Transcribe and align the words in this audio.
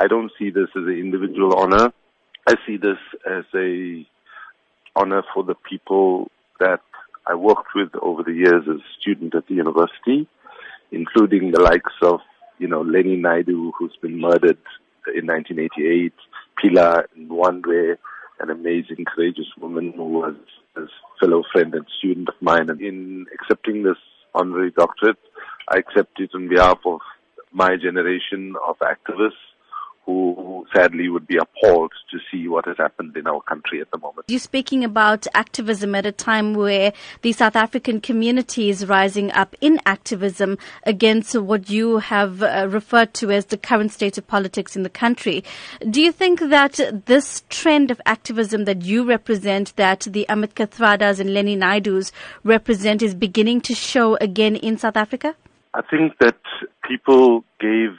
I 0.00 0.06
don't 0.06 0.30
see 0.38 0.50
this 0.50 0.68
as 0.76 0.84
an 0.84 0.96
individual 0.96 1.56
honor. 1.56 1.92
I 2.46 2.54
see 2.64 2.76
this 2.76 2.98
as 3.28 3.44
a 3.52 4.06
honor 4.94 5.24
for 5.34 5.42
the 5.42 5.56
people 5.56 6.30
that 6.60 6.80
I 7.26 7.34
worked 7.34 7.74
with 7.74 7.88
over 8.00 8.22
the 8.22 8.32
years 8.32 8.62
as 8.68 8.76
a 8.76 9.00
student 9.00 9.34
at 9.34 9.48
the 9.48 9.54
university, 9.54 10.28
including 10.92 11.50
the 11.50 11.60
likes 11.60 11.94
of, 12.02 12.20
you 12.58 12.68
know, 12.68 12.82
Lenny 12.82 13.16
Naidoo, 13.16 13.72
who's 13.76 13.96
been 14.00 14.20
murdered 14.20 14.58
in 15.16 15.26
1988, 15.26 16.12
Phila 16.62 17.02
Ndwandwe, 17.18 17.96
an 18.38 18.50
amazing, 18.50 19.04
courageous 19.04 19.48
woman 19.60 19.92
who 19.96 20.04
was 20.04 20.36
a 20.76 20.82
fellow 21.18 21.42
friend 21.52 21.74
and 21.74 21.86
student 21.98 22.28
of 22.28 22.40
mine. 22.40 22.70
And 22.70 22.80
in 22.80 23.26
accepting 23.34 23.82
this 23.82 23.98
honorary 24.32 24.70
doctorate, 24.70 25.18
I 25.68 25.78
accept 25.78 26.20
it 26.20 26.30
on 26.36 26.48
behalf 26.48 26.78
of 26.86 27.00
my 27.52 27.74
generation 27.76 28.54
of 28.64 28.76
activists 28.78 29.47
who 30.08 30.66
sadly 30.74 31.10
would 31.10 31.26
be 31.26 31.36
appalled 31.36 31.92
to 32.10 32.18
see 32.30 32.48
what 32.48 32.64
has 32.64 32.78
happened 32.78 33.14
in 33.14 33.26
our 33.26 33.42
country 33.42 33.78
at 33.82 33.90
the 33.90 33.98
moment. 33.98 34.24
You're 34.28 34.40
speaking 34.40 34.82
about 34.82 35.26
activism 35.34 35.94
at 35.94 36.06
a 36.06 36.12
time 36.12 36.54
where 36.54 36.94
the 37.20 37.32
South 37.32 37.54
African 37.54 38.00
community 38.00 38.70
is 38.70 38.88
rising 38.88 39.30
up 39.32 39.54
in 39.60 39.78
activism 39.84 40.56
against 40.84 41.38
what 41.38 41.68
you 41.68 41.98
have 41.98 42.42
uh, 42.42 42.68
referred 42.70 43.12
to 43.14 43.30
as 43.30 43.46
the 43.46 43.58
current 43.58 43.92
state 43.92 44.16
of 44.16 44.26
politics 44.26 44.74
in 44.76 44.82
the 44.82 44.88
country. 44.88 45.44
Do 45.90 46.00
you 46.00 46.10
think 46.10 46.40
that 46.40 46.80
this 47.04 47.42
trend 47.50 47.90
of 47.90 48.00
activism 48.06 48.64
that 48.64 48.80
you 48.80 49.04
represent, 49.04 49.76
that 49.76 50.06
the 50.10 50.26
Ahmed 50.30 50.54
Kathradas 50.54 51.20
and 51.20 51.34
Lenny 51.34 51.54
Naidoos 51.54 52.12
represent, 52.44 53.02
is 53.02 53.14
beginning 53.14 53.60
to 53.60 53.74
show 53.74 54.16
again 54.22 54.56
in 54.56 54.78
South 54.78 54.96
Africa? 54.96 55.36
I 55.74 55.82
think 55.82 56.16
that 56.20 56.40
people 56.88 57.44
gave 57.60 57.90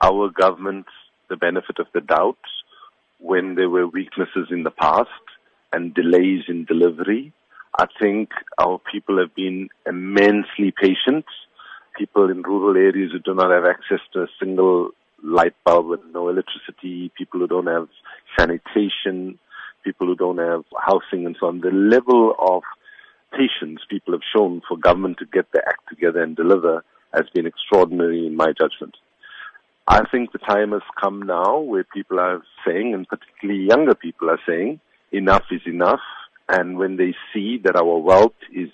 our 0.00 0.30
government 0.30 0.86
the 1.28 1.36
benefit 1.36 1.78
of 1.78 1.86
the 1.94 2.00
doubt 2.00 2.38
when 3.18 3.54
there 3.54 3.68
were 3.68 3.86
weaknesses 3.86 4.48
in 4.50 4.62
the 4.62 4.70
past 4.70 5.08
and 5.72 5.94
delays 5.94 6.44
in 6.48 6.64
delivery. 6.64 7.32
I 7.78 7.86
think 8.00 8.30
our 8.58 8.80
people 8.90 9.18
have 9.18 9.34
been 9.34 9.68
immensely 9.86 10.72
patient. 10.80 11.26
People 11.96 12.30
in 12.30 12.42
rural 12.42 12.76
areas 12.76 13.12
who 13.12 13.18
do 13.18 13.34
not 13.34 13.50
have 13.50 13.64
access 13.64 14.00
to 14.12 14.22
a 14.22 14.28
single 14.40 14.90
light 15.22 15.54
bulb 15.64 15.86
with 15.86 16.00
no 16.12 16.28
electricity, 16.28 17.10
people 17.16 17.40
who 17.40 17.48
don't 17.48 17.66
have 17.66 17.88
sanitation, 18.38 19.38
people 19.84 20.06
who 20.06 20.14
don't 20.14 20.38
have 20.38 20.64
housing 20.78 21.26
and 21.26 21.36
so 21.38 21.48
on. 21.48 21.60
The 21.60 21.70
level 21.70 22.34
of 22.38 22.62
patience 23.32 23.80
people 23.90 24.14
have 24.14 24.22
shown 24.34 24.62
for 24.66 24.76
government 24.76 25.18
to 25.18 25.26
get 25.26 25.46
their 25.52 25.68
act 25.68 25.88
together 25.88 26.22
and 26.22 26.36
deliver 26.36 26.84
has 27.12 27.24
been 27.34 27.46
extraordinary 27.46 28.26
in 28.26 28.36
my 28.36 28.52
judgment. 28.58 28.96
I 29.90 30.02
think 30.10 30.32
the 30.32 30.38
time 30.38 30.72
has 30.72 30.82
come 31.00 31.22
now 31.22 31.60
where 31.60 31.82
people 31.82 32.20
are 32.20 32.42
saying, 32.66 32.92
and 32.92 33.08
particularly 33.08 33.66
younger 33.66 33.94
people 33.94 34.28
are 34.28 34.40
saying, 34.46 34.80
enough 35.12 35.44
is 35.50 35.62
enough. 35.66 36.02
And 36.46 36.76
when 36.76 36.98
they 36.98 37.14
see 37.32 37.58
that 37.64 37.74
our 37.74 37.96
wealth 37.96 38.36
is 38.52 38.68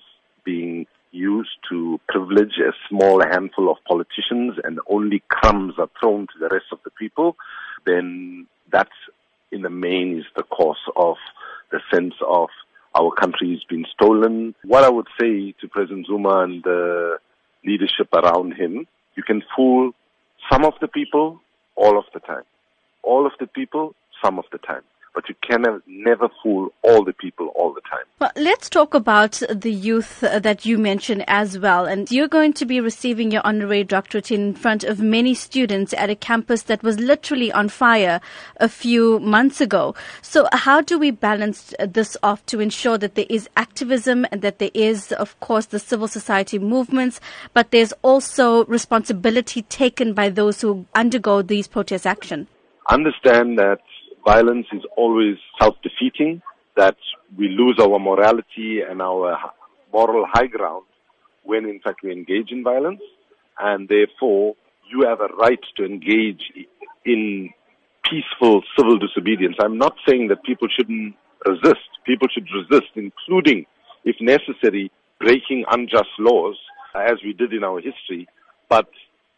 being 0.44 0.86
used 1.12 1.56
to 1.70 2.00
privilege 2.08 2.58
a 2.58 2.72
small 2.88 3.22
handful 3.24 3.70
of 3.70 3.76
politicians 3.86 4.58
and 4.64 4.80
only 4.90 5.22
crumbs 5.28 5.74
are 5.78 5.88
thrown 6.00 6.26
to 6.26 6.38
the 6.40 6.48
rest 6.48 6.66
of 6.72 6.80
the 6.84 6.90
people, 6.90 7.36
then 7.86 8.48
that's 8.72 8.90
in 9.52 9.62
the 9.62 9.70
main 9.70 10.18
is 10.18 10.24
the 10.34 10.42
cause 10.42 10.82
of 10.96 11.14
the 11.70 11.78
sense 11.92 12.14
of 12.28 12.48
our 12.98 13.12
country 13.12 13.52
has 13.52 13.62
been 13.68 13.86
stolen. 13.94 14.52
What 14.64 14.82
I 14.82 14.90
would 14.90 15.06
say 15.20 15.54
to 15.60 15.68
President 15.68 16.08
Zuma 16.08 16.40
and 16.40 16.64
the 16.64 17.18
leadership 17.64 18.08
around 18.12 18.54
him, 18.54 18.88
you 19.16 19.22
can 19.22 19.44
fool 19.54 19.92
some 20.50 20.64
of 20.64 20.74
the 20.80 20.88
people, 20.88 21.40
all 21.76 21.98
of 21.98 22.04
the 22.12 22.20
time. 22.20 22.44
All 23.02 23.26
of 23.26 23.32
the 23.38 23.46
people, 23.46 23.94
some 24.22 24.38
of 24.38 24.44
the 24.52 24.58
time. 24.58 24.82
But 25.14 25.28
you 25.28 25.36
can 25.48 25.80
never 25.86 26.28
fool 26.42 26.72
all 26.82 27.04
the 27.04 27.12
people 27.12 27.48
all 27.54 27.72
the 27.72 27.80
time. 27.82 28.04
Well, 28.18 28.32
let's 28.34 28.68
talk 28.68 28.94
about 28.94 29.40
the 29.48 29.70
youth 29.70 30.20
that 30.20 30.66
you 30.66 30.76
mentioned 30.76 31.24
as 31.28 31.56
well. 31.56 31.86
And 31.86 32.10
you're 32.10 32.26
going 32.26 32.52
to 32.54 32.66
be 32.66 32.80
receiving 32.80 33.30
your 33.30 33.42
honorary 33.44 33.84
doctorate 33.84 34.32
in 34.32 34.54
front 34.54 34.82
of 34.82 34.98
many 34.98 35.34
students 35.34 35.94
at 35.94 36.10
a 36.10 36.16
campus 36.16 36.62
that 36.62 36.82
was 36.82 36.98
literally 36.98 37.52
on 37.52 37.68
fire 37.68 38.20
a 38.56 38.68
few 38.68 39.20
months 39.20 39.60
ago. 39.60 39.94
So 40.20 40.48
how 40.52 40.80
do 40.80 40.98
we 40.98 41.12
balance 41.12 41.72
this 41.78 42.16
off 42.22 42.44
to 42.46 42.58
ensure 42.58 42.98
that 42.98 43.14
there 43.14 43.26
is 43.30 43.48
activism 43.56 44.26
and 44.32 44.42
that 44.42 44.58
there 44.58 44.72
is, 44.74 45.12
of 45.12 45.38
course, 45.38 45.66
the 45.66 45.78
civil 45.78 46.08
society 46.08 46.58
movements, 46.58 47.20
but 47.52 47.70
there's 47.70 47.92
also 48.02 48.64
responsibility 48.64 49.62
taken 49.62 50.12
by 50.12 50.28
those 50.28 50.60
who 50.60 50.86
undergo 50.94 51.40
these 51.40 51.68
protest 51.68 52.06
action? 52.06 52.48
Understand 52.90 53.58
that 53.58 53.78
violence 54.24 54.66
is 54.72 54.82
always 54.96 55.36
self-defeating, 55.60 56.42
that 56.76 56.96
we 57.38 57.48
lose 57.48 57.78
our 57.80 57.98
morality 57.98 58.80
and 58.80 59.00
our 59.00 59.38
moral 59.92 60.26
high 60.32 60.46
ground 60.46 60.84
when 61.44 61.66
in 61.66 61.78
fact 61.80 62.00
we 62.02 62.10
engage 62.10 62.50
in 62.50 62.64
violence, 62.64 63.02
and 63.60 63.88
therefore 63.88 64.54
you 64.90 65.06
have 65.06 65.20
a 65.20 65.28
right 65.36 65.60
to 65.76 65.84
engage 65.84 66.42
in 67.04 67.50
peaceful 68.02 68.62
civil 68.76 68.98
disobedience. 68.98 69.56
I'm 69.60 69.78
not 69.78 69.94
saying 70.06 70.28
that 70.28 70.42
people 70.42 70.68
shouldn't 70.74 71.14
resist. 71.46 71.88
People 72.06 72.28
should 72.32 72.46
resist, 72.52 72.90
including, 72.96 73.66
if 74.04 74.16
necessary, 74.20 74.90
breaking 75.20 75.64
unjust 75.70 76.10
laws, 76.18 76.56
uh, 76.94 77.00
as 77.00 77.18
we 77.24 77.32
did 77.32 77.52
in 77.52 77.64
our 77.64 77.80
history. 77.80 78.26
But 78.68 78.88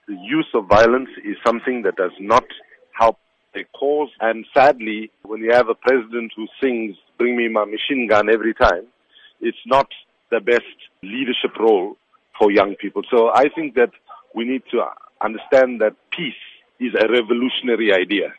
the 0.09 0.15
use 0.15 0.49
of 0.55 0.67
violence 0.67 1.11
is 1.25 1.37
something 1.45 1.83
that 1.83 1.97
does 1.97 2.13
not 2.21 2.45
help 2.93 3.19
a 3.57 3.65
cause. 3.77 4.11
And 4.21 4.47
sadly, 4.55 5.11
when 5.23 5.41
you 5.41 5.53
have 5.53 5.69
a 5.69 5.75
president 5.75 6.33
who 6.37 6.47
sings, 6.61 6.97
bring 7.19 7.37
me 7.37 7.49
my 7.49 7.65
machine 7.65 8.07
gun 8.09 8.29
every 8.31 8.55
time, 8.55 8.87
it's 9.41 9.59
not 9.67 9.89
the 10.31 10.41
best 10.41 10.63
leadership 11.03 11.57
role 11.59 11.97
for 12.39 12.51
young 12.51 12.75
people. 12.77 13.03
So 13.11 13.31
I 13.35 13.49
think 13.55 13.75
that 13.75 13.91
we 14.35 14.45
need 14.45 14.63
to 14.73 14.85
understand 15.23 15.81
that 15.81 15.95
peace 16.11 16.35
is 16.79 16.93
a 16.95 17.09
revolutionary 17.11 17.93
idea. 17.93 18.35